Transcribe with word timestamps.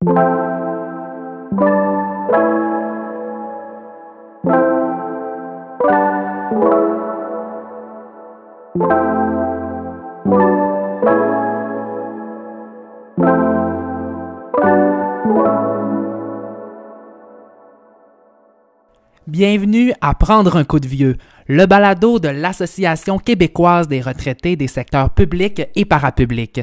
Bienvenue 0.00 0.14
à 20.00 20.14
Prendre 20.14 20.56
un 20.56 20.62
coup 20.62 20.78
de 20.78 20.86
vieux, 20.86 21.16
le 21.48 21.66
balado 21.66 22.20
de 22.20 22.28
l'Association 22.28 23.18
québécoise 23.18 23.88
des 23.88 24.00
retraités 24.00 24.54
des 24.54 24.68
secteurs 24.68 25.10
publics 25.10 25.62
et 25.74 25.84
parapublics. 25.84 26.60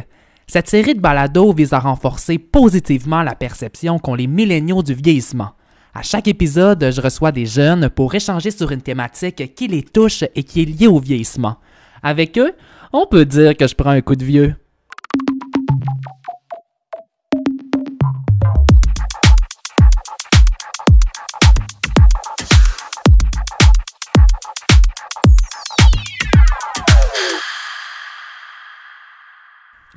Cette 0.48 0.70
série 0.70 0.94
de 0.94 1.02
balados 1.02 1.54
vise 1.54 1.74
à 1.74 1.80
renforcer 1.80 2.38
positivement 2.38 3.24
la 3.24 3.34
perception 3.34 3.98
qu'ont 3.98 4.14
les 4.14 4.28
milléniaux 4.28 4.84
du 4.84 4.94
vieillissement. 4.94 5.54
À 5.94 6.04
chaque 6.04 6.28
épisode, 6.28 6.92
je 6.92 7.02
reçois 7.02 7.32
des 7.32 7.48
jeunes 7.48 7.90
pour 7.90 8.14
échanger 8.14 8.52
sur 8.52 8.72
une 8.72 8.82
thématique 8.82 9.56
qui 9.56 9.68
les 9.68 9.82
touche 9.82 10.24
et 10.36 10.44
qui 10.44 10.62
est 10.62 10.66
liée 10.66 10.88
au 10.88 11.00
vieillissement. 11.00 11.58
Avec 12.04 12.38
eux, 12.38 12.54
on 12.94 13.08
peut 13.08 13.26
dire 13.26 13.58
que 13.58 13.68
je 13.68 13.74
prends 13.74 13.90
un 13.90 14.02
coup 14.02 14.16
de 14.16 14.24
vieux. 14.24 14.56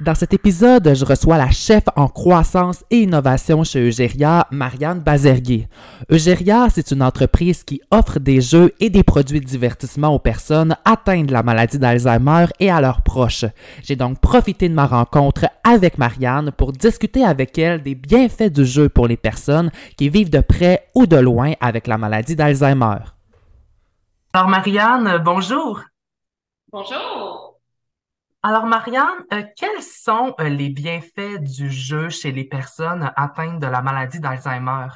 Dans 0.09 0.15
cet 0.15 0.33
épisode, 0.33 0.95
je 0.95 1.05
reçois 1.05 1.37
la 1.37 1.51
chef 1.51 1.83
en 1.95 2.09
croissance 2.09 2.83
et 2.89 3.03
innovation 3.03 3.63
chez 3.63 3.87
Eugéria, 3.87 4.47
Marianne 4.51 5.01
Bazerguier. 5.01 5.69
Eugéria, 6.11 6.69
c'est 6.71 6.93
une 6.93 7.03
entreprise 7.03 7.63
qui 7.63 7.83
offre 7.91 8.19
des 8.19 8.41
jeux 8.41 8.73
et 8.81 8.89
des 8.89 9.03
produits 9.03 9.41
de 9.41 9.45
divertissement 9.45 10.15
aux 10.15 10.19
personnes 10.19 10.75
atteintes 10.87 11.27
de 11.27 11.35
la 11.35 11.43
maladie 11.43 11.79
d'Alzheimer 11.79 12.47
et 12.59 12.71
à 12.71 12.81
leurs 12.81 13.03
proches. 13.03 13.45
J'ai 13.83 13.97
donc 13.97 14.19
profité 14.19 14.71
de 14.71 14.75
ma 14.75 14.87
rencontre 14.87 15.45
avec 15.63 15.99
Marianne 15.99 16.53
pour 16.53 16.73
discuter 16.73 17.23
avec 17.23 17.59
elle 17.59 17.83
des 17.83 17.95
bienfaits 17.95 18.51
du 18.51 18.65
jeu 18.65 18.89
pour 18.89 19.09
les 19.09 19.19
personnes 19.19 19.71
qui 19.99 20.09
vivent 20.09 20.31
de 20.31 20.41
près 20.41 20.87
ou 20.95 21.05
de 21.05 21.19
loin 21.19 21.53
avec 21.61 21.87
la 21.87 21.99
maladie 21.99 22.35
d'Alzheimer. 22.35 22.97
Alors 24.33 24.49
Marianne, 24.49 25.21
bonjour. 25.23 25.83
Bonjour. 26.73 27.48
Alors, 28.45 28.67
Marianne, 28.67 29.25
euh, 29.33 29.43
quels 29.57 29.83
sont 29.83 30.33
euh, 30.39 30.49
les 30.49 30.69
bienfaits 30.69 31.41
du 31.41 31.71
jeu 31.71 32.09
chez 32.09 32.31
les 32.31 32.45
personnes 32.45 33.13
atteintes 33.17 33.59
de 33.59 33.67
la 33.67 33.83
maladie 33.83 34.21
d'Alzheimer? 34.21 34.87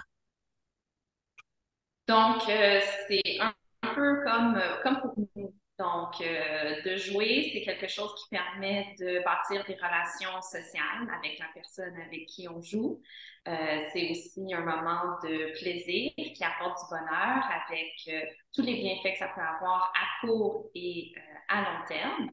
Donc, 2.07 2.49
euh, 2.49 2.81
c'est 3.09 3.41
un, 3.41 3.53
peu 3.95 4.23
comme, 4.25 4.63
comme 4.85 5.01
pour 5.01 5.15
nous. 5.35 5.53
Donc, 5.79 6.21
de 6.21 6.97
jouer, 6.97 7.51
c'est 7.53 7.63
quelque 7.63 7.89
chose 7.89 8.15
qui 8.15 8.29
permet 8.31 8.95
de 9.01 9.25
bâtir 9.25 9.65
des 9.65 9.75
relations 9.75 10.41
sociales 10.41 11.11
avec 11.19 11.41
la 11.41 11.47
personne 11.53 11.97
avec 12.07 12.27
qui 12.27 12.47
on 12.49 12.63
joue. 12.63 13.03
c'est 13.45 14.11
aussi 14.11 14.55
un 14.55 14.61
moment 14.61 15.19
de 15.25 15.59
plaisir 15.59 16.13
qui 16.15 16.45
apporte 16.45 16.79
du 16.79 16.89
bonheur 16.89 17.43
avec 17.67 18.33
tous 18.55 18.63
les 18.63 18.75
bienfaits 18.75 19.15
que 19.15 19.19
ça 19.19 19.33
peut 19.35 19.41
avoir 19.41 19.93
à 19.97 20.25
court 20.25 20.71
et 20.77 21.13
à 21.53 21.61
long 21.61 21.85
terme. 21.87 22.29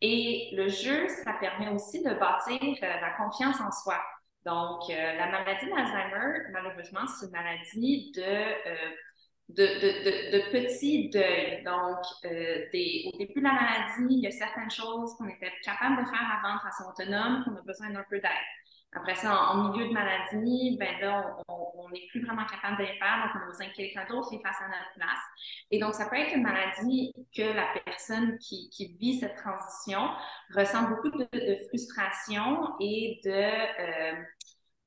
Et 0.00 0.50
le 0.52 0.68
jeu, 0.68 1.08
ça 1.08 1.32
permet 1.34 1.68
aussi 1.68 2.02
de 2.02 2.10
bâtir 2.14 2.60
euh, 2.62 3.00
la 3.00 3.10
confiance 3.16 3.60
en 3.60 3.72
soi. 3.72 4.00
Donc, 4.46 4.88
euh, 4.90 5.14
la 5.16 5.26
maladie 5.26 5.66
d'Alzheimer, 5.66 6.50
malheureusement, 6.52 7.06
c'est 7.06 7.26
une 7.26 7.32
maladie 7.32 8.12
de, 8.14 8.22
euh, 8.22 8.90
de, 9.48 9.64
de, 9.64 10.36
de, 10.36 10.50
petits 10.52 11.10
deuils. 11.10 11.64
Donc, 11.64 12.04
des, 12.22 13.10
au 13.12 13.18
début 13.18 13.40
de 13.40 13.44
la 13.44 13.52
maladie, 13.52 14.06
il 14.10 14.20
y 14.20 14.26
a 14.28 14.30
certaines 14.30 14.70
choses 14.70 15.14
qu'on 15.16 15.28
était 15.28 15.52
capable 15.64 16.04
de 16.04 16.08
faire 16.08 16.40
avant 16.42 16.54
de 16.54 16.60
façon 16.60 16.84
autonome, 16.88 17.44
qu'on 17.44 17.56
a 17.56 17.62
besoin 17.62 17.90
d'un 17.90 18.04
peu 18.08 18.20
d'aide. 18.20 18.30
Après 18.92 19.14
ça, 19.14 19.50
en, 19.50 19.70
milieu 19.70 19.88
de 19.88 19.92
maladie, 19.92 20.76
ben 20.80 20.98
là, 21.00 21.36
on 21.48 21.88
n'est 21.90 22.06
plus 22.10 22.24
vraiment 22.24 22.46
capable 22.46 22.78
de 22.78 22.84
les 22.84 22.98
faire, 22.98 23.22
donc 23.22 23.32
on 23.34 23.44
a 23.44 23.46
besoin 23.46 23.66
que 23.68 23.76
quelqu'un 23.76 24.06
d'autre 24.08 24.30
les 24.32 24.40
fasse 24.40 24.56
à 24.60 24.68
notre 24.68 24.94
place. 24.96 25.20
Et 25.70 25.78
donc, 25.78 25.94
ça 25.94 26.08
peut 26.08 26.16
être 26.16 26.34
une 26.34 26.42
maladie 26.42 27.12
que 27.36 27.42
la 27.42 27.66
personne 27.84 28.38
qui, 28.38 28.70
vit 28.98 29.18
cette 29.20 29.36
transition 29.36 30.08
ressent 30.54 30.88
beaucoup 30.88 31.10
de, 31.10 31.28
de 31.32 31.56
frustration 31.68 32.74
et 32.80 33.20
de 33.24 33.30
euh, 33.30 34.22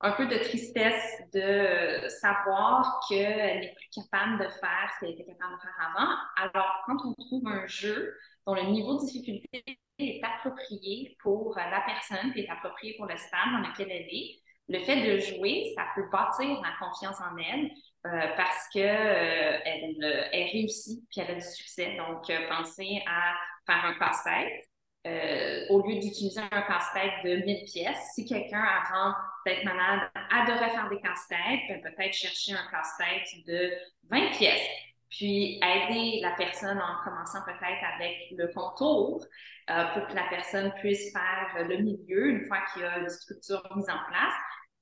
un 0.01 0.12
peu 0.13 0.25
de 0.25 0.38
tristesse 0.38 1.22
de 1.33 2.07
savoir 2.07 3.06
qu'elle 3.07 3.59
n'est 3.59 3.75
plus 3.75 4.01
capable 4.01 4.39
de 4.44 4.50
faire 4.50 4.91
ce 4.95 5.00
qu'elle 5.00 5.13
était 5.13 5.25
capable 5.25 5.56
de 5.56 5.62
faire 5.62 5.94
avant. 5.95 6.12
Alors, 6.38 6.83
quand 6.88 6.97
on 7.06 7.13
trouve 7.13 7.47
un 7.47 7.68
jeu 7.68 8.18
dont 8.46 8.56
le 8.56 8.63
niveau 8.63 8.96
de 8.96 9.06
difficulté 9.06 9.63
est 10.00 10.22
approprié 10.24 11.16
pour 11.22 11.56
la 11.56 11.84
personne, 11.85 12.31
puis 12.31 12.41
est 12.41 12.50
approprié 12.50 12.96
pour 12.97 13.06
le 13.06 13.18
stade 13.18 13.52
dans 13.52 13.68
lequel 13.68 13.91
elle 13.91 14.07
est. 14.09 14.41
Le 14.69 14.79
fait 14.79 15.02
de 15.06 15.19
jouer, 15.19 15.74
ça 15.75 15.85
peut 15.96 16.07
bâtir 16.12 16.62
la 16.62 16.72
confiance 16.80 17.19
en 17.19 17.38
elle 17.38 17.69
euh, 18.06 18.35
parce 18.38 18.69
que 18.74 18.80
euh, 18.80 19.57
euh, 19.57 20.24
elle, 20.31 20.50
réussit 20.51 21.03
puis 21.09 21.22
elle 21.22 21.31
a 21.31 21.35
du 21.35 21.46
succès. 21.46 21.97
Donc, 21.97 22.31
pensez 22.50 23.01
à 23.06 23.35
faire 23.66 23.85
un 23.85 23.94
casse-tête. 24.00 25.69
au 25.69 25.81
lieu 25.85 26.00
d'utiliser 26.00 26.40
un 26.40 26.62
casse-tête 26.62 27.24
de 27.25 27.46
1000 27.46 27.66
pièces, 27.66 28.12
si 28.16 28.25
quelqu'un 28.25 28.63
avant 28.63 29.13
d'être 29.46 29.66
malade 29.66 30.09
adorait 30.31 30.69
faire 30.69 30.90
des 30.90 31.01
casse-têtes, 31.01 31.62
ben, 31.68 31.81
peut-être 31.81 32.13
chercher 32.13 32.53
un 32.53 32.72
casse-tête 32.72 33.46
de 33.46 33.72
20 34.09 34.31
pièces 34.38 34.68
puis 35.12 35.60
aider 35.62 36.20
la 36.22 36.32
personne 36.32 36.80
en 36.80 37.04
commençant 37.04 37.44
peut-être 37.46 37.84
avec 37.96 38.32
le 38.32 38.48
contour 38.54 39.24
euh, 39.70 39.84
pour 39.94 40.08
que 40.08 40.16
la 40.16 40.24
personne 40.30 40.72
puisse 40.80 41.12
faire 41.12 41.68
le 41.68 41.78
milieu 41.78 42.30
une 42.30 42.48
fois 42.48 42.60
qu'il 42.72 42.82
y 42.82 42.86
a 42.86 42.98
une 42.98 43.10
structure 43.10 43.62
mise 43.76 43.90
en 43.90 44.00
place. 44.08 44.34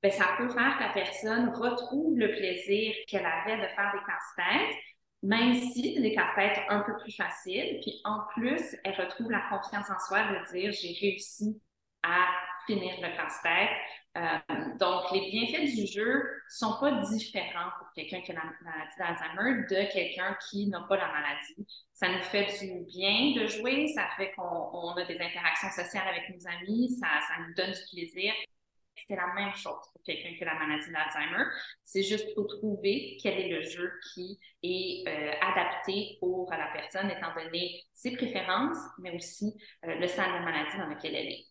Bien, 0.01 0.11
ça 0.11 0.35
peut 0.37 0.47
faire 0.49 0.77
que 0.77 0.83
la 0.83 0.93
personne 0.93 1.49
retrouve 1.49 2.17
le 2.17 2.31
plaisir 2.31 2.93
qu'elle 3.07 3.25
avait 3.25 3.57
de 3.57 3.67
faire 3.75 3.91
des 3.91 3.99
casse-têtes, 4.05 4.77
même 5.23 5.55
si 5.55 5.99
des 5.99 6.13
casse-têtes 6.13 6.63
un 6.69 6.81
peu 6.81 6.95
plus 7.01 7.15
faciles. 7.15 7.79
Puis 7.81 7.99
en 8.05 8.19
plus, 8.35 8.77
elle 8.83 8.95
retrouve 8.95 9.31
la 9.31 9.41
confiance 9.49 9.89
en 9.89 9.99
soi 10.07 10.19
de 10.23 10.53
dire 10.53 10.71
j'ai 10.71 10.95
réussi 11.01 11.59
à 12.03 12.27
le 12.75 13.15
casse-tête. 13.15 13.69
Euh, 14.17 14.75
donc, 14.79 15.11
les 15.11 15.29
bienfaits 15.29 15.75
du 15.75 15.85
jeu 15.85 16.23
sont 16.49 16.77
pas 16.79 16.91
différents 17.03 17.69
pour 17.77 17.87
quelqu'un 17.95 18.21
qui 18.21 18.31
a 18.31 18.35
la 18.35 18.43
maladie 18.61 18.95
d'Alzheimer 18.97 19.65
de 19.69 19.91
quelqu'un 19.91 20.35
qui 20.49 20.67
n'a 20.67 20.81
pas 20.81 20.97
la 20.97 21.07
maladie. 21.07 21.67
Ça 21.93 22.09
nous 22.09 22.23
fait 22.23 22.47
du 22.59 22.85
bien 22.85 23.33
de 23.35 23.45
jouer, 23.47 23.87
ça 23.87 24.07
fait 24.17 24.31
qu'on 24.31 24.93
a 24.93 25.05
des 25.05 25.21
interactions 25.21 25.69
sociales 25.69 26.07
avec 26.07 26.29
nos 26.29 26.47
amis, 26.47 26.97
ça, 26.99 27.07
nous 27.47 27.53
donne 27.53 27.71
du 27.71 27.81
plaisir. 27.91 28.33
C'est 29.07 29.15
la 29.15 29.33
même 29.33 29.53
chose 29.53 29.79
pour 29.93 30.01
quelqu'un 30.03 30.35
qui 30.35 30.43
a 30.43 30.53
la 30.53 30.59
maladie 30.59 30.91
d'Alzheimer. 30.91 31.45
C'est 31.83 32.03
juste 32.03 32.33
pour 32.35 32.47
trouver 32.47 33.17
quel 33.21 33.39
est 33.39 33.47
le 33.47 33.61
jeu 33.61 33.91
qui 34.13 34.39
est 34.63 35.07
euh, 35.07 35.33
adapté 35.41 36.17
pour 36.19 36.51
la 36.51 36.67
personne, 36.73 37.09
étant 37.09 37.33
donné 37.33 37.83
ses 37.93 38.11
préférences, 38.17 38.77
mais 38.97 39.15
aussi 39.15 39.55
euh, 39.85 39.95
le 39.95 40.07
stade 40.07 40.39
de 40.39 40.43
maladie 40.43 40.77
dans 40.77 40.87
lequel 40.87 41.15
elle 41.15 41.27
est. 41.27 41.45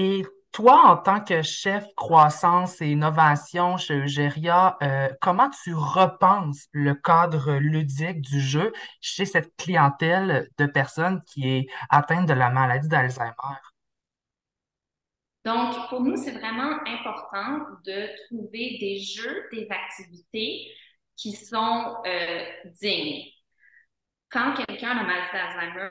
Et 0.00 0.24
toi, 0.52 0.80
en 0.86 0.96
tant 0.96 1.24
que 1.24 1.42
chef 1.42 1.84
croissance 1.96 2.80
et 2.80 2.86
innovation 2.92 3.76
chez 3.78 3.98
Eugéria, 3.98 4.76
euh, 4.80 5.08
comment 5.20 5.50
tu 5.50 5.74
repenses 5.74 6.68
le 6.70 6.94
cadre 6.94 7.54
ludique 7.54 8.20
du 8.20 8.40
jeu 8.40 8.72
chez 9.00 9.24
cette 9.24 9.56
clientèle 9.56 10.48
de 10.56 10.66
personnes 10.66 11.20
qui 11.26 11.48
est 11.48 11.66
atteinte 11.90 12.28
de 12.28 12.32
la 12.32 12.48
maladie 12.48 12.86
d'Alzheimer? 12.86 13.32
Donc, 15.44 15.74
pour 15.88 16.00
nous, 16.00 16.16
c'est 16.16 16.30
vraiment 16.30 16.78
important 16.86 17.66
de 17.84 18.08
trouver 18.26 18.78
des 18.78 19.00
jeux, 19.00 19.48
des 19.52 19.66
activités 19.68 20.68
qui 21.16 21.32
sont 21.32 21.96
euh, 22.06 22.44
dignes 22.80 23.24
quand 24.30 24.54
quelqu'un 24.54 24.90
a 24.90 24.94
la 24.94 25.02
maladie 25.04 25.28
d'Alzheimer, 25.32 25.90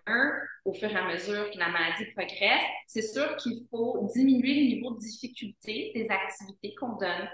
au 0.66 0.74
fur 0.74 0.90
et 0.90 0.96
à 0.96 1.08
mesure 1.08 1.50
que 1.52 1.58
la 1.58 1.70
maladie 1.70 2.06
progresse, 2.16 2.64
c'est 2.88 3.02
sûr 3.02 3.36
qu'il 3.38 3.66
faut 3.72 4.08
diminuer 4.14 4.54
le 4.62 4.76
niveau 4.76 4.94
de 4.94 5.00
difficulté 5.00 5.92
des 5.96 6.08
activités 6.10 6.76
qu'on 6.76 6.98
donne. 6.98 7.30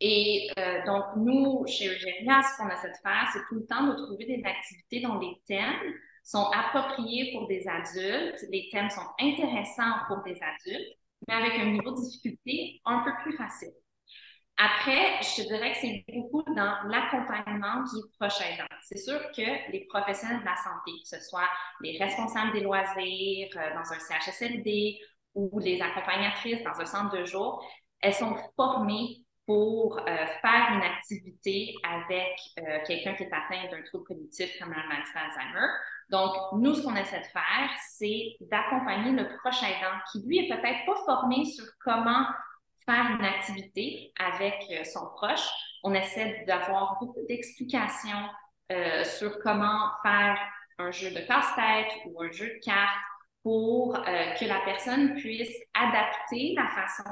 Et 0.00 0.48
euh, 0.58 0.84
donc, 0.84 1.04
nous, 1.16 1.66
chez 1.66 1.88
Eugénia, 1.88 2.42
ce 2.42 2.56
qu'on 2.56 2.68
essaie 2.68 2.88
de 2.88 2.96
faire, 3.02 3.28
c'est 3.32 3.40
tout 3.48 3.56
le 3.56 3.66
temps 3.66 3.86
de 3.86 3.94
trouver 3.94 4.26
des 4.26 4.42
activités 4.44 5.00
dont 5.00 5.18
les 5.18 5.40
thèmes 5.46 5.94
sont 6.22 6.50
appropriés 6.52 7.32
pour 7.32 7.46
des 7.48 7.66
adultes, 7.68 8.44
les 8.50 8.68
thèmes 8.70 8.90
sont 8.90 9.06
intéressants 9.20 10.04
pour 10.08 10.22
des 10.22 10.38
adultes, 10.42 10.98
mais 11.28 11.34
avec 11.34 11.52
un 11.60 11.72
niveau 11.72 11.92
de 11.92 12.00
difficulté 12.00 12.80
un 12.84 13.04
peu 13.04 13.10
plus 13.22 13.36
facile. 13.36 13.72
Après, 14.58 15.20
je 15.20 15.42
te 15.42 15.48
dirais 15.48 15.72
que 15.72 15.78
c'est 15.78 16.04
beaucoup 16.08 16.42
dans 16.54 16.76
l'accompagnement 16.88 17.82
du 17.82 18.00
prochain 18.18 18.44
aidant. 18.54 18.64
C'est 18.82 18.96
sûr 18.96 19.20
que 19.36 19.70
les 19.70 19.86
professionnels 19.90 20.40
de 20.40 20.44
la 20.46 20.56
santé, 20.56 20.92
que 21.02 21.08
ce 21.08 21.20
soit 21.20 21.48
les 21.82 21.98
responsables 21.98 22.52
des 22.52 22.60
loisirs 22.60 23.48
euh, 23.56 23.74
dans 23.74 23.92
un 23.92 23.98
CHSLD 23.98 24.98
ou 25.34 25.58
les 25.58 25.82
accompagnatrices 25.82 26.62
dans 26.64 26.80
un 26.80 26.86
centre 26.86 27.18
de 27.18 27.24
jour, 27.26 27.62
elles 28.00 28.14
sont 28.14 28.34
formées 28.56 29.18
pour 29.46 29.98
euh, 29.98 30.26
faire 30.40 30.70
une 30.72 30.82
activité 30.82 31.74
avec 31.84 32.38
euh, 32.58 32.78
quelqu'un 32.86 33.14
qui 33.14 33.24
est 33.24 33.32
atteint 33.32 33.70
d'un 33.70 33.82
trouble 33.82 34.04
cognitif 34.04 34.58
comme 34.58 34.70
la 34.70 34.82
maladie 34.86 35.12
d'Alzheimer. 35.14 35.68
Donc, 36.08 36.32
nous, 36.54 36.74
ce 36.74 36.82
qu'on 36.82 36.96
essaie 36.96 37.20
de 37.20 37.26
faire, 37.26 37.70
c'est 37.90 38.36
d'accompagner 38.40 39.12
le 39.12 39.28
proche 39.38 39.62
aidant 39.62 39.98
qui, 40.10 40.22
lui, 40.26 40.38
est 40.38 40.48
peut-être 40.48 40.86
pas 40.86 40.96
formé 41.04 41.44
sur 41.44 41.64
comment 41.84 42.26
faire 42.86 43.16
une 43.18 43.24
activité 43.24 44.12
avec 44.18 44.54
euh, 44.70 44.84
son 44.84 45.06
proche. 45.16 45.46
On 45.82 45.92
essaie 45.94 46.44
d'avoir 46.46 46.98
beaucoup 47.00 47.24
d'explications 47.28 48.28
sur 49.04 49.38
comment 49.44 49.90
faire 50.02 50.36
un 50.78 50.90
jeu 50.90 51.10
de 51.10 51.20
casse-tête 51.20 51.92
ou 52.06 52.20
un 52.20 52.32
jeu 52.32 52.46
de 52.46 52.64
cartes 52.64 52.98
pour 53.46 53.96
euh, 53.96 54.00
que 54.40 54.44
la 54.44 54.60
personne 54.64 55.14
puisse 55.14 55.56
adapter 55.72 56.52
la 56.56 56.66
façon 56.66 57.08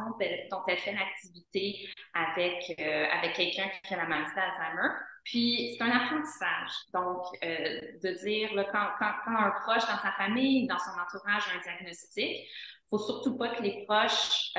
dont 0.51 0.63
elle 0.67 0.79
fait 0.79 0.93
l'activité 0.93 1.89
avec, 2.13 2.75
euh, 2.81 3.07
avec 3.13 3.35
quelqu'un 3.35 3.71
qui 3.85 3.95
a 3.95 3.99
la 3.99 4.07
maladie 4.09 4.35
d'Alzheimer. 4.35 4.95
Puis, 5.23 5.77
c'est 5.79 5.85
un 5.85 5.93
apprentissage. 5.93 6.73
Donc, 6.93 7.23
euh, 7.45 7.81
de 8.03 8.25
dire, 8.25 8.51
quand, 8.73 8.89
quand, 8.99 9.13
quand, 9.25 9.37
un 9.37 9.53
proche 9.63 9.87
dans 9.87 10.03
sa 10.03 10.11
famille, 10.19 10.67
dans 10.67 10.81
son 10.81 10.91
entourage 10.91 11.45
a 11.53 11.57
un 11.57 11.61
diagnostic, 11.61 12.49
faut 12.91 12.99
surtout 12.99 13.39
pas 13.39 13.51
que 13.51 13.63
les 13.63 13.85
proches 13.85 14.53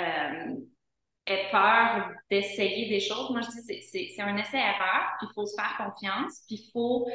aient 1.27 1.49
peur 1.51 2.11
d'essayer 2.29 2.89
des 2.89 2.99
choses. 2.99 3.29
Moi, 3.31 3.41
je 3.41 3.49
dis, 3.49 3.83
c'est 3.83 4.21
un 4.21 4.37
essai-erreur, 4.37 5.15
puis 5.17 5.27
il 5.29 5.33
faut 5.33 5.45
se 5.45 5.55
faire 5.55 5.75
confiance, 5.77 6.41
puis 6.47 6.55
il 6.55 6.71
faut 6.71 7.07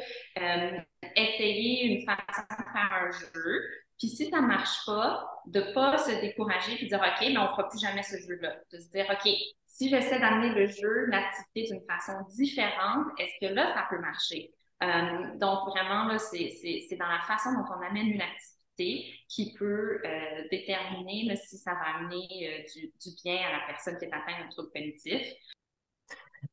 essayer 1.15 1.85
une 1.85 2.05
façon 2.05 2.41
de 2.49 2.55
faire 2.55 2.93
un 2.93 3.11
jeu. 3.11 3.61
Puis 3.97 4.09
si 4.09 4.29
ça 4.31 4.41
ne 4.41 4.47
marche 4.47 4.83
pas, 4.85 5.29
de 5.45 5.61
ne 5.61 5.73
pas 5.73 5.97
se 5.97 6.09
décourager 6.21 6.83
et 6.83 6.87
dire 6.87 6.99
OK, 6.99 7.21
mais 7.21 7.37
on 7.37 7.43
ne 7.43 7.49
fera 7.49 7.69
plus 7.69 7.79
jamais 7.79 8.01
ce 8.01 8.17
jeu-là. 8.17 8.55
De 8.71 8.79
se 8.79 8.89
dire 8.89 9.05
OK, 9.11 9.31
si 9.67 9.89
j'essaie 9.89 10.19
d'amener 10.19 10.49
le 10.49 10.67
jeu, 10.67 11.05
l'activité 11.05 11.71
d'une 11.71 11.85
façon 11.85 12.13
différente, 12.29 13.07
est-ce 13.19 13.47
que 13.47 13.53
là, 13.53 13.73
ça 13.73 13.85
peut 13.89 13.99
marcher? 13.99 14.51
Euh, 14.83 15.37
donc 15.37 15.69
vraiment, 15.69 16.05
là, 16.05 16.17
c'est 16.17 16.97
dans 16.99 17.07
la 17.07 17.21
façon 17.27 17.51
dont 17.53 17.65
on 17.69 17.81
amène 17.87 18.07
une 18.07 18.21
activité 18.21 18.60
qui 18.77 19.53
peut 19.57 20.01
euh, 20.03 20.47
déterminer 20.49 21.35
si 21.35 21.57
ça 21.57 21.73
va 21.73 21.97
amener 21.97 22.27
euh, 22.31 22.63
du, 22.73 22.87
du, 22.87 23.15
bien 23.23 23.37
à 23.47 23.51
la 23.51 23.67
personne 23.67 23.97
qui 23.97 24.05
est 24.05 24.13
atteinte 24.13 24.39
d'un 24.39 24.49
trouble 24.49 24.71
cognitif. 24.73 25.27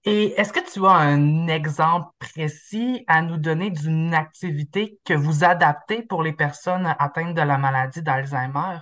Et 0.04 0.38
est-ce 0.38 0.52
que 0.52 0.72
tu 0.72 0.84
as 0.84 0.90
un 0.90 1.48
exemple 1.48 2.10
précis 2.18 3.04
à 3.06 3.22
nous 3.22 3.38
donner 3.38 3.70
d'une 3.70 4.14
activité 4.14 4.98
que 5.04 5.14
vous 5.14 5.44
adaptez 5.44 6.02
pour 6.02 6.22
les 6.22 6.32
personnes 6.32 6.94
atteintes 6.98 7.34
de 7.34 7.42
la 7.42 7.58
maladie 7.58 8.02
d'Alzheimer? 8.02 8.78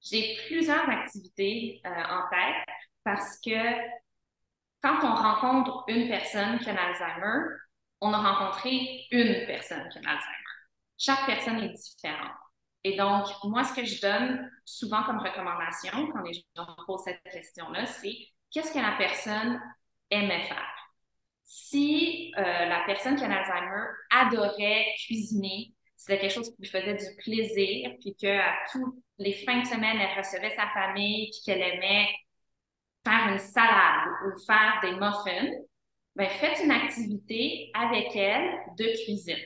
J'ai 0.00 0.36
plusieurs 0.46 0.88
activités 0.88 1.80
euh, 1.84 1.90
en 1.90 2.28
tête 2.30 2.64
parce 3.04 3.38
que 3.40 3.50
quand 4.82 4.98
on 5.02 5.14
rencontre 5.14 5.84
une 5.88 6.08
personne 6.08 6.58
qui 6.60 6.70
a 6.70 6.72
l'Alzheimer, 6.72 7.56
on 8.00 8.12
a 8.14 8.18
rencontré 8.18 9.06
une 9.10 9.46
personne 9.46 9.86
qui 9.90 9.98
a 9.98 10.02
l'Alzheimer. 10.02 10.49
Chaque 11.00 11.24
personne 11.24 11.58
est 11.60 11.70
différente. 11.70 12.36
Et 12.84 12.94
donc, 12.96 13.26
moi, 13.44 13.64
ce 13.64 13.72
que 13.74 13.84
je 13.86 14.02
donne 14.02 14.50
souvent 14.66 15.02
comme 15.02 15.18
recommandation 15.18 15.90
quand 16.12 16.22
les 16.22 16.34
gens 16.54 16.66
posent 16.86 17.04
cette 17.04 17.22
question-là, 17.22 17.86
c'est 17.86 18.14
qu'est-ce 18.50 18.72
que 18.72 18.78
la 18.78 18.96
personne 18.98 19.60
aimait 20.10 20.44
faire. 20.44 20.74
Si 21.44 22.32
euh, 22.36 22.42
la 22.42 22.84
personne 22.86 23.16
qui 23.16 23.24
a 23.24 23.28
l'Alzheimer 23.28 23.86
adorait 24.10 24.94
cuisiner, 25.06 25.72
c'était 25.96 26.18
quelque 26.18 26.34
chose 26.34 26.50
qui 26.50 26.62
lui 26.62 26.68
faisait 26.68 26.94
du 26.94 27.16
plaisir, 27.22 27.92
puis 28.00 28.14
qu'à 28.14 28.54
toutes 28.70 28.94
les 29.18 29.32
fins 29.32 29.60
de 29.60 29.66
semaine, 29.66 29.98
elle 29.98 30.18
recevait 30.18 30.54
sa 30.54 30.68
famille, 30.68 31.30
puis 31.30 31.40
qu'elle 31.44 31.62
aimait 31.62 32.08
faire 33.04 33.32
une 33.32 33.38
salade 33.38 34.08
ou 34.26 34.38
faire 34.46 34.78
des 34.82 34.92
muffins, 34.92 35.50
ben 36.14 36.28
faites 36.28 36.60
une 36.62 36.70
activité 36.70 37.70
avec 37.74 38.14
elle 38.14 38.58
de 38.78 39.04
cuisine. 39.04 39.38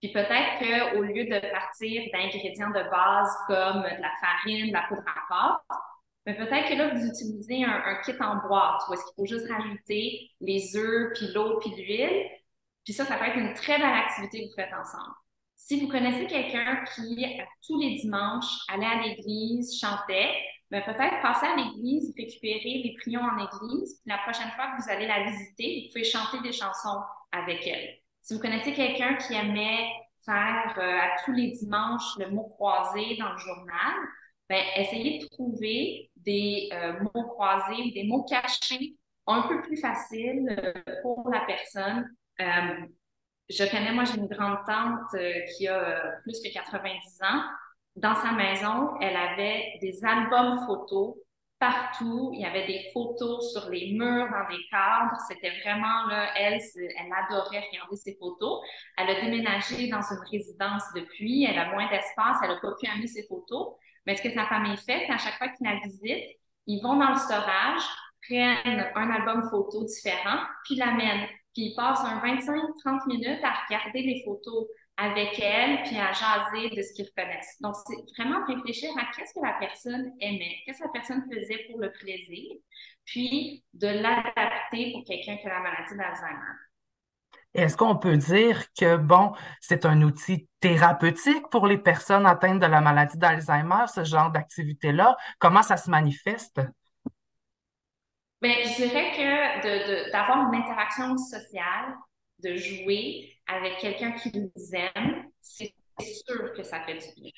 Puis 0.00 0.12
peut-être 0.12 0.58
qu'au 0.58 1.02
lieu 1.02 1.24
de 1.24 1.50
partir 1.50 2.02
d'ingrédients 2.12 2.70
de 2.70 2.90
base 2.90 3.36
comme 3.46 3.82
de 3.82 4.02
la 4.02 4.12
farine, 4.20 4.68
de 4.68 4.72
la 4.72 4.82
poudre 4.88 5.04
à 5.06 5.28
pâte, 5.28 5.78
mais 6.26 6.36
peut-être 6.36 6.68
que 6.68 6.74
là, 6.74 6.94
vous 6.94 7.06
utilisez 7.06 7.64
un, 7.64 8.00
kit 8.04 8.12
en 8.20 8.36
boîte 8.46 8.82
où 8.88 8.94
est-ce 8.94 9.04
qu'il 9.04 9.14
faut 9.16 9.26
juste 9.26 9.50
rajouter 9.50 10.30
les 10.40 10.76
œufs, 10.76 11.12
puis 11.14 11.28
l'eau, 11.34 11.58
puis 11.58 11.70
l'huile. 11.70 12.28
Puis 12.84 12.92
ça, 12.92 13.04
ça 13.04 13.16
peut 13.16 13.24
être 13.24 13.36
une 13.36 13.54
très 13.54 13.78
belle 13.78 13.94
activité 13.94 14.42
que 14.42 14.48
vous 14.48 14.54
faites 14.54 14.72
ensemble. 14.72 15.14
Si 15.56 15.80
vous 15.80 15.88
connaissez 15.88 16.26
quelqu'un 16.26 16.84
qui, 16.94 17.26
tous 17.66 17.80
les 17.80 17.96
dimanches, 17.96 18.64
allait 18.68 18.86
à 18.86 19.02
l'église, 19.02 19.78
chantait, 19.78 20.34
mais 20.70 20.84
peut-être 20.84 21.20
passer 21.22 21.46
à 21.46 21.56
l'église, 21.56 22.14
récupérer 22.16 22.82
les 22.84 22.94
prions 23.00 23.22
en 23.22 23.36
église, 23.36 24.00
puis 24.00 24.10
la 24.10 24.18
prochaine 24.18 24.50
fois 24.52 24.72
que 24.72 24.82
vous 24.82 24.90
allez 24.90 25.06
la 25.06 25.24
visiter, 25.24 25.82
vous 25.82 25.92
pouvez 25.92 26.04
chanter 26.04 26.40
des 26.42 26.52
chansons 26.52 27.00
avec 27.32 27.66
elle. 27.66 27.99
Si 28.30 28.36
vous 28.36 28.42
connaissez 28.42 28.72
quelqu'un 28.74 29.16
qui 29.16 29.34
aimait 29.34 29.90
faire 30.24 30.72
euh, 30.78 30.98
à 31.00 31.16
tous 31.24 31.32
les 31.32 31.48
dimanches 31.48 32.16
le 32.16 32.30
mot 32.30 32.44
croisé 32.44 33.16
dans 33.16 33.32
le 33.32 33.38
journal, 33.38 33.92
ben, 34.48 34.62
essayez 34.76 35.18
de 35.18 35.26
trouver 35.26 36.12
des 36.14 36.68
euh, 36.72 36.92
mots 37.00 37.24
croisés, 37.24 37.90
des 37.92 38.04
mots 38.04 38.22
cachés 38.22 38.94
un 39.26 39.48
peu 39.48 39.60
plus 39.62 39.76
faciles 39.78 40.46
euh, 40.48 40.72
pour 41.02 41.28
la 41.28 41.40
personne. 41.40 42.08
Je 42.38 43.68
connais, 43.68 43.92
moi, 43.92 44.04
j'ai 44.04 44.18
une 44.18 44.28
grande 44.28 44.58
tante 44.64 45.20
qui 45.56 45.66
a 45.66 46.12
plus 46.22 46.40
que 46.40 46.52
90 46.52 47.22
ans. 47.22 47.42
Dans 47.96 48.14
sa 48.14 48.30
maison, 48.30 48.96
elle 49.00 49.16
avait 49.16 49.76
des 49.80 50.04
albums 50.04 50.64
photos 50.68 51.16
partout. 51.60 52.30
Il 52.32 52.40
y 52.40 52.44
avait 52.44 52.66
des 52.66 52.90
photos 52.92 53.52
sur 53.52 53.70
les 53.70 53.92
murs, 53.92 54.28
dans 54.30 54.48
des 54.48 54.62
cadres. 54.70 55.16
C'était 55.28 55.52
vraiment, 55.60 56.06
là, 56.08 56.32
elle, 56.36 56.58
elle 56.76 57.12
adorait 57.12 57.62
regarder 57.70 57.96
ces 57.96 58.16
photos. 58.18 58.60
Elle 58.96 59.10
a 59.10 59.20
déménagé 59.20 59.88
dans 59.88 60.02
une 60.02 60.24
résidence 60.30 60.82
depuis. 60.96 61.44
Elle 61.44 61.58
a 61.58 61.70
moins 61.70 61.88
d'espace. 61.88 62.38
Elle 62.42 62.50
n'a 62.50 62.60
pas 62.60 62.74
pu 62.80 62.88
amener 62.90 63.06
ses 63.06 63.26
photos. 63.28 63.74
Mais 64.06 64.16
ce 64.16 64.22
que 64.22 64.30
sa 64.30 64.46
famille 64.46 64.76
fait, 64.78 65.04
c'est 65.06 65.12
à 65.12 65.18
chaque 65.18 65.36
fois 65.36 65.48
qu'ils 65.48 65.68
la 65.68 65.78
visitent, 65.78 66.36
ils 66.66 66.82
vont 66.82 66.96
dans 66.96 67.10
le 67.10 67.16
storage, 67.16 67.82
prennent 68.26 68.86
un 68.94 69.10
album 69.10 69.48
photo 69.50 69.84
différent, 69.84 70.38
puis 70.64 70.76
l'amènent. 70.76 71.26
Puis 71.54 71.66
ils 71.66 71.74
passent 71.74 72.04
un 72.04 72.18
25-30 72.20 73.06
minutes 73.08 73.44
à 73.44 73.52
regarder 73.66 74.02
les 74.02 74.22
photos 74.24 74.66
avec 75.00 75.38
elle, 75.40 75.82
puis 75.84 75.98
à 75.98 76.12
jaser 76.12 76.70
de 76.76 76.82
ce 76.82 76.92
qu'ils 76.94 77.06
reconnaissent. 77.06 77.56
Donc, 77.60 77.74
c'est 77.86 77.96
vraiment 78.16 78.44
réfléchir 78.46 78.90
à 78.98 79.06
qu'est-ce 79.14 79.32
que 79.32 79.44
la 79.44 79.54
personne 79.58 80.12
aimait, 80.20 80.56
qu'est-ce 80.64 80.80
que 80.80 80.84
la 80.84 80.90
personne 80.92 81.24
faisait 81.32 81.66
pour 81.70 81.80
le 81.80 81.90
plaisir, 81.92 82.56
puis 83.06 83.64
de 83.72 83.86
l'adapter 83.86 84.92
pour 84.92 85.04
quelqu'un 85.04 85.36
qui 85.36 85.46
a 85.46 85.54
la 85.54 85.60
maladie 85.60 85.96
d'Alzheimer. 85.96 86.56
Est-ce 87.52 87.76
qu'on 87.76 87.96
peut 87.96 88.16
dire 88.16 88.62
que, 88.78 88.96
bon, 88.96 89.32
c'est 89.60 89.84
un 89.84 90.02
outil 90.02 90.48
thérapeutique 90.60 91.48
pour 91.50 91.66
les 91.66 91.78
personnes 91.78 92.26
atteintes 92.26 92.60
de 92.60 92.66
la 92.66 92.80
maladie 92.80 93.18
d'Alzheimer, 93.18 93.86
ce 93.92 94.04
genre 94.04 94.30
d'activité-là? 94.30 95.16
Comment 95.38 95.62
ça 95.62 95.76
se 95.76 95.90
manifeste? 95.90 96.60
Bien, 98.40 98.54
je 98.62 98.76
dirais 98.76 99.10
que 99.16 100.12
d'avoir 100.12 100.48
une 100.48 100.60
interaction 100.60 101.16
sociale, 101.18 101.96
de 102.42 102.56
jouer 102.56 103.36
avec 103.46 103.78
quelqu'un 103.78 104.12
qui 104.12 104.30
nous 104.38 104.50
aime, 104.74 105.30
c'est 105.40 105.74
sûr 105.98 106.52
que 106.54 106.62
ça 106.62 106.80
fait 106.82 106.94
du 106.94 107.20
bien. 107.20 107.30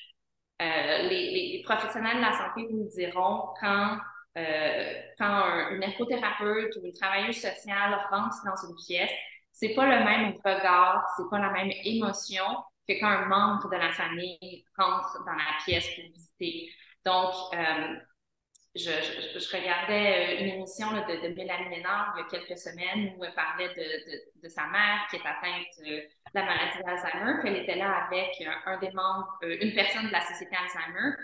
Euh, 0.61 1.09
les, 1.09 1.61
professionnels 1.65 2.17
de 2.17 2.21
la 2.21 2.33
santé 2.33 2.67
vous 2.69 2.87
diront 2.95 3.49
quand, 3.59 3.97
euh, 4.37 4.93
quand 5.17 5.69
une 5.71 5.83
infothérapeute 5.83 6.75
ou 6.77 6.85
une 6.85 6.93
travailleuse 6.93 7.35
sociale 7.35 7.99
rentre 8.11 8.37
dans 8.45 8.69
une 8.69 8.75
pièce, 8.85 9.11
c'est 9.51 9.73
pas 9.75 9.85
le 9.85 10.03
même 10.03 10.33
regard, 10.43 11.05
c'est 11.17 11.29
pas 11.29 11.39
la 11.39 11.51
même 11.51 11.71
émotion 11.83 12.43
que 12.87 12.93
quand 12.99 13.07
un 13.07 13.25
membre 13.25 13.69
de 13.69 13.77
la 13.77 13.91
famille 13.91 14.65
rentre 14.77 15.23
dans 15.25 15.33
la 15.33 15.57
pièce 15.65 15.87
pour 15.95 16.03
visiter. 16.11 16.69
Donc, 17.05 17.33
euh, 17.53 17.95
je, 18.75 18.89
je, 19.39 19.55
regardais 19.55 20.35
euh, 20.35 20.41
une 20.41 20.49
émission 20.55 20.91
de, 20.91 21.27
de, 21.27 21.35
Mélanie 21.35 21.69
Ménard 21.69 22.15
il 22.15 22.21
y 22.21 22.23
a 22.23 22.29
quelques 22.29 22.57
semaines 22.57 23.13
où 23.17 23.23
elle 23.23 23.33
parlait 23.33 23.69
de, 23.69 24.41
de, 24.41 24.49
sa 24.49 24.65
mère 24.67 25.05
qui 25.09 25.17
est 25.17 25.25
atteinte 25.25 25.67
de 25.85 26.03
la 26.33 26.43
maladie 26.43 26.79
d'Alzheimer, 26.83 27.41
qu'elle 27.43 27.57
était 27.57 27.75
là 27.75 28.07
avec 28.07 28.43
un 28.65 28.77
des 28.79 28.91
membres, 28.91 29.37
euh, 29.43 29.57
une 29.61 29.73
personne 29.75 30.07
de 30.07 30.11
la 30.11 30.21
société 30.21 30.55
Alzheimer, 30.55 31.15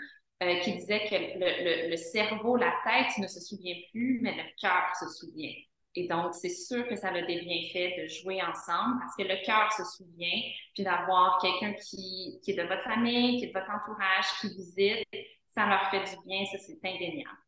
qui 0.62 0.72
disait 0.72 1.00
que 1.00 1.14
le, 1.14 1.84
le, 1.84 1.90
le 1.90 1.96
cerveau, 1.96 2.56
la 2.56 2.72
tête 2.82 3.18
ne 3.18 3.26
se 3.26 3.40
souvient 3.40 3.76
plus, 3.90 4.20
mais 4.22 4.34
le 4.34 4.44
cœur 4.58 4.90
se 4.98 5.06
souvient. 5.08 5.52
Et 5.96 6.06
donc, 6.06 6.34
c'est 6.34 6.48
sûr 6.48 6.86
que 6.88 6.94
ça 6.94 7.08
a 7.08 7.22
des 7.22 7.40
bienfaits 7.40 8.00
de 8.00 8.06
jouer 8.06 8.40
ensemble 8.42 9.00
parce 9.00 9.16
que 9.16 9.22
le 9.24 9.44
cœur 9.44 9.72
se 9.72 9.84
souvient, 9.84 10.40
puis 10.74 10.84
d'avoir 10.84 11.38
quelqu'un 11.42 11.74
qui, 11.74 12.40
qui 12.42 12.52
est 12.52 12.54
de 12.54 12.62
votre 12.62 12.84
famille, 12.84 13.38
qui 13.38 13.46
est 13.46 13.48
de 13.48 13.52
votre 13.52 13.70
entourage, 13.70 14.26
qui 14.40 14.48
visite, 14.48 15.06
ça 15.54 15.66
leur 15.66 15.90
fait 15.90 16.04
du 16.04 16.16
bien, 16.26 16.44
ça 16.50 16.58
c'est 16.58 16.78
indéniable. 16.84 17.38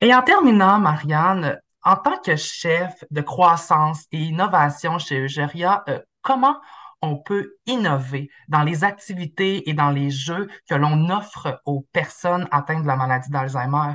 Et 0.00 0.14
en 0.14 0.22
terminant, 0.22 0.78
Marianne, 0.78 1.60
en 1.84 1.96
tant 1.96 2.18
que 2.18 2.36
chef 2.36 3.04
de 3.10 3.20
croissance 3.20 4.06
et 4.12 4.18
innovation 4.18 4.98
chez 4.98 5.20
Eugéria, 5.20 5.84
euh, 5.88 6.00
comment 6.22 6.60
on 7.00 7.16
peut 7.16 7.56
innover 7.66 8.30
dans 8.48 8.62
les 8.62 8.84
activités 8.84 9.68
et 9.68 9.74
dans 9.74 9.90
les 9.90 10.10
jeux 10.10 10.48
que 10.68 10.74
l'on 10.74 11.10
offre 11.10 11.60
aux 11.66 11.86
personnes 11.92 12.48
atteintes 12.50 12.82
de 12.82 12.88
la 12.88 12.96
maladie 12.96 13.30
d'Alzheimer? 13.30 13.94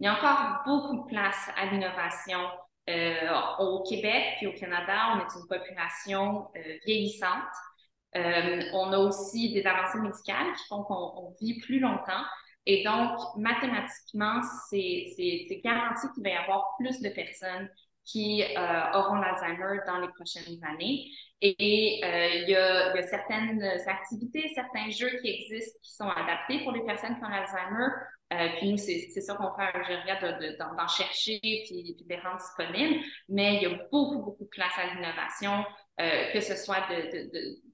il 0.00 0.06
y 0.06 0.08
a 0.08 0.14
encore 0.14 0.62
beaucoup 0.66 1.04
de 1.04 1.06
place 1.06 1.50
à 1.56 1.66
l'innovation. 1.66 2.40
au 3.58 3.82
Québec 3.88 4.34
puis 4.36 4.46
au 4.46 4.52
Canada, 4.52 5.14
on 5.14 5.20
est 5.20 5.40
une 5.40 5.48
population 5.48 6.48
vieillissante. 6.84 7.54
On 8.14 8.92
a 8.92 8.98
aussi 8.98 9.52
des 9.52 9.64
avancées 9.64 9.98
médicales 9.98 10.52
qui 10.56 10.64
font 10.68 10.82
qu'on 10.84 11.34
vit 11.40 11.58
plus 11.60 11.80
longtemps. 11.80 12.24
Et 12.66 12.82
donc, 12.82 13.18
mathématiquement, 13.36 14.40
c'est 14.70 15.60
garanti 15.62 16.06
qu'il 16.14 16.22
va 16.22 16.30
y 16.30 16.36
avoir 16.36 16.74
plus 16.78 17.00
de 17.00 17.10
personnes 17.10 17.68
qui 18.04 18.42
euh, 18.42 18.92
auront 18.92 19.16
l'Alzheimer 19.16 19.80
dans 19.86 19.98
les 19.98 20.08
prochaines 20.08 20.62
années. 20.64 21.10
Et 21.40 22.00
euh, 22.04 22.28
il, 22.34 22.48
y 22.48 22.56
a, 22.56 23.02
certaines 23.02 23.62
activités, 23.86 24.50
certains 24.54 24.90
jeux 24.90 25.10
qui 25.20 25.30
existent 25.30 25.78
qui 25.82 25.94
sont 25.94 26.08
adaptés 26.08 26.62
pour 26.62 26.72
les 26.72 26.84
personnes 26.84 27.16
qui 27.16 27.24
ont 27.24 27.28
l'Alzheimer. 27.28 27.88
Euh, 28.32 28.48
puis 28.56 28.70
nous, 28.70 28.78
c'est 28.78 29.20
ça 29.20 29.34
qu'on 29.34 29.54
fait 29.54 29.62
à 29.62 29.78
Algéria, 29.78 30.18
d'en 30.58 30.88
chercher 30.88 31.38
puis, 31.40 31.94
puis 31.96 32.04
de 32.04 32.08
les 32.08 32.20
rendre 32.20 32.38
disponibles. 32.38 33.04
Mais 33.28 33.56
il 33.56 33.62
y 33.62 33.66
a 33.66 33.78
beaucoup, 33.90 34.22
beaucoup 34.22 34.44
de 34.44 34.50
place 34.50 34.72
à 34.78 34.94
l'innovation, 34.94 35.64
que 35.98 36.40
ce 36.40 36.56
soit 36.56 36.80
de, 36.90 37.30
de 37.30 37.73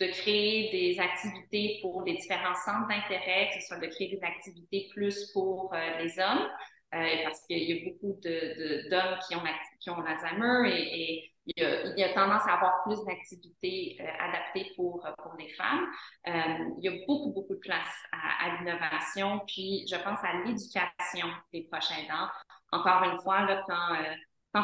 de 0.00 0.06
créer 0.08 0.70
des 0.70 1.00
activités 1.00 1.78
pour 1.80 2.02
les 2.02 2.14
différents 2.14 2.54
centres 2.54 2.88
d'intérêt, 2.88 3.48
que 3.48 3.60
ce 3.60 3.66
soit 3.66 3.78
de 3.78 3.86
créer 3.86 4.08
des 4.08 4.22
activités 4.22 4.88
plus 4.92 5.30
pour 5.32 5.72
euh, 5.74 5.98
les 5.98 6.18
hommes, 6.18 6.48
euh, 6.94 7.22
parce 7.24 7.40
qu'il 7.46 7.58
y 7.58 7.72
a 7.72 7.90
beaucoup 7.90 8.18
d'hommes 8.20 9.18
qui 9.26 9.36
ont, 9.36 9.42
qui 9.80 9.90
ont 9.90 10.00
l'Alzheimer 10.00 10.70
et, 10.70 11.32
il, 11.48 11.94
y 11.96 12.02
a, 12.02 12.12
tendance 12.12 12.42
à 12.48 12.54
avoir 12.54 12.82
plus 12.82 13.04
d'activités 13.04 13.96
euh, 14.00 14.04
adaptées 14.18 14.72
pour, 14.74 15.06
pour 15.22 15.34
les 15.38 15.48
femmes. 15.50 15.86
il 16.26 16.84
y 16.84 16.88
a 16.88 17.06
beaucoup, 17.06 17.32
beaucoup 17.32 17.54
de 17.54 17.60
place 17.60 17.94
à, 18.10 18.46
à 18.46 18.58
l'innovation, 18.58 19.40
puis 19.46 19.86
je 19.88 19.94
pense 19.94 20.18
à 20.24 20.44
l'éducation 20.44 21.28
des 21.52 21.62
prochains 21.70 22.02
aidants. 22.02 22.26
Encore 22.72 23.04
une 23.04 23.18
fois, 23.22 23.42
là, 23.42 23.62
quand 23.64 23.94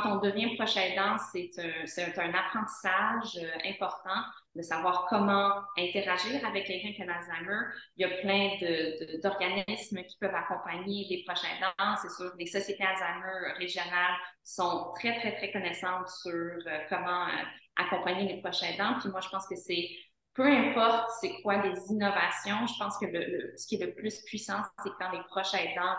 quand 0.01 0.17
on 0.17 0.21
devient 0.21 0.55
proche 0.57 0.77
aidant, 0.77 1.17
c'est 1.33 1.51
un, 1.59 2.23
un, 2.23 2.35
apprentissage 2.35 3.37
euh, 3.37 3.71
important 3.71 4.23
de 4.55 4.63
savoir 4.63 5.07
comment 5.09 5.53
interagir 5.79 6.47
avec 6.47 6.67
quelqu'un 6.67 6.93
qui 6.93 7.03
a 7.03 7.07
l'Alzheimer. 7.07 7.61
Il 7.97 8.03
y 8.03 8.05
a 8.05 8.17
plein 8.21 8.51
d'organismes 9.23 10.03
qui 10.05 10.17
peuvent 10.19 10.35
accompagner 10.35 11.07
les 11.11 11.25
proches 11.25 11.45
aidants. 11.45 11.97
C'est 12.01 12.11
sûr, 12.11 12.33
les 12.39 12.47
sociétés 12.47 12.85
Alzheimer 12.85 13.55
régionales 13.59 14.17
sont 14.45 14.93
très, 14.99 15.19
très, 15.19 15.37
très 15.37 15.53
connaissantes 15.53 16.09
sur 16.09 16.33
euh, 16.33 16.79
comment 16.89 17.27
euh, 17.27 17.43
accompagner 17.77 18.33
les 18.33 18.41
proches 18.41 18.63
aidants. 18.63 18.99
Puis 19.01 19.11
moi, 19.11 19.21
je 19.21 19.29
pense 19.29 19.47
que 19.47 19.57
c'est 19.57 19.89
peu 20.35 20.47
importe 20.47 21.11
c'est 21.21 21.43
quoi 21.43 21.57
les 21.63 21.79
innovations, 21.91 22.67
je 22.67 22.79
pense 22.79 22.97
que 22.99 23.05
le, 23.05 23.53
ce 23.57 23.67
qui 23.67 23.75
est 23.75 23.85
le 23.85 23.95
plus 23.95 24.23
puissant, 24.23 24.63
c'est 24.83 24.91
quand 24.99 25.11
les 25.13 25.23
proches 25.29 25.53
aidants 25.53 25.97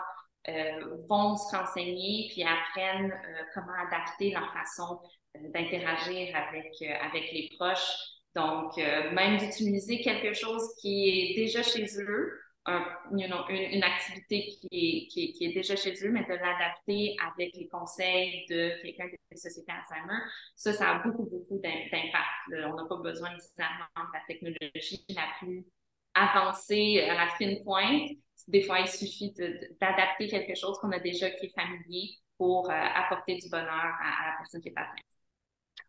vont 1.08 1.36
se 1.36 1.56
renseigner 1.56 2.28
puis 2.30 2.42
apprennent 2.42 3.12
euh, 3.12 3.42
comment 3.54 3.72
adapter 3.86 4.30
leur 4.30 4.52
façon 4.52 5.00
euh, 5.36 5.48
d'interagir 5.50 6.34
avec, 6.36 6.82
avec 6.82 7.32
les 7.32 7.50
proches. 7.58 7.96
Donc, 8.34 8.76
même 8.76 9.36
d'utiliser 9.38 10.00
quelque 10.00 10.34
chose 10.34 10.74
qui 10.80 11.08
est 11.08 11.34
déjà 11.36 11.62
chez 11.62 11.86
eux, 12.00 12.32
une, 12.66 13.84
activité 13.84 14.46
qui 14.46 14.68
est, 14.72 15.06
qui, 15.06 15.32
qui 15.34 15.44
est, 15.44 15.52
déjà 15.52 15.76
chez 15.76 15.94
eux, 16.04 16.10
mais 16.10 16.24
de 16.24 16.34
l'adapter 16.34 17.14
avec 17.32 17.54
les 17.54 17.68
conseils 17.68 18.44
de 18.48 18.82
quelqu'un 18.82 19.06
de 19.06 19.16
la 19.30 19.36
société 19.36 19.70
Alzheimer, 19.70 20.18
ça, 20.56 20.72
ça 20.72 20.90
a 20.90 20.98
beaucoup, 21.04 21.26
beaucoup 21.30 21.60
d'impact. 21.62 22.24
On 22.50 22.74
n'a 22.74 22.88
pas 22.88 22.96
besoin 22.96 23.32
nécessairement 23.34 23.86
de 23.96 24.12
la 24.12 24.22
technologie 24.26 25.04
la 25.10 25.28
plus 25.38 25.64
avancée 26.14 27.00
à 27.08 27.14
la 27.14 27.28
fine 27.36 27.62
pointe, 27.64 28.10
des 28.48 28.62
fois, 28.62 28.80
il 28.80 28.88
suffit 28.88 29.32
d'adapter 29.80 30.28
quelque 30.28 30.54
chose 30.54 30.78
qu'on 30.78 30.92
a 30.92 30.98
déjà 30.98 31.30
qui 31.30 31.46
est 31.46 31.54
familier 31.54 32.10
pour 32.36 32.70
euh, 32.70 32.74
apporter 32.74 33.36
du 33.36 33.48
bonheur 33.48 33.68
à, 33.68 34.26
la 34.26 34.36
personne 34.38 34.60
qui 34.60 34.68
est 34.68 34.76
atteinte. 34.76 35.00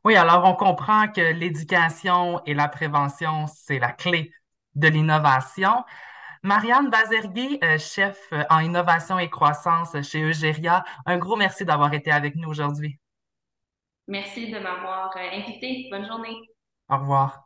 Oui, 0.04 0.16
alors 0.16 0.46
on 0.46 0.54
comprend 0.54 1.08
que 1.08 1.22
l'éducation 1.22 2.42
et 2.46 2.54
la 2.54 2.68
prévention, 2.68 3.48
c'est 3.48 3.80
la 3.80 3.92
clé 3.92 4.32
de 4.76 4.88
l'innovation. 4.88 5.84
Marianne 6.44 6.92
Bazergui, 6.92 7.60
euh, 7.64 7.80
chef 7.80 8.20
euh, 8.32 8.44
en 8.52 8.60
innovation 8.60 9.18
et 9.18 9.30
croissance 9.30 10.00
chez 10.04 10.22
Eugéria, 10.22 10.84
un 11.08 11.18
gros 11.18 11.36
merci 11.36 11.66
d'avoir 11.66 11.94
été 11.94 12.12
avec 12.12 12.36
nous 12.36 12.50
aujourd'hui. 12.50 13.00
Merci 14.08 14.52
de 14.52 14.60
m'avoir 14.60 15.12
invité. 15.18 15.88
Bonne 15.90 16.06
journée. 16.06 16.38
Au 16.88 16.98
revoir. 16.98 17.45